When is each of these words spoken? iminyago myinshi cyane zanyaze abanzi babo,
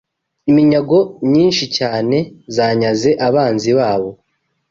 iminyago 0.49 0.97
myinshi 1.29 1.65
cyane 1.77 2.17
zanyaze 2.55 3.09
abanzi 3.27 3.69
babo, 3.77 4.09